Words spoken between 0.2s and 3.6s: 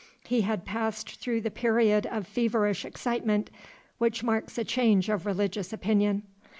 He had passed through the period of feverish excitement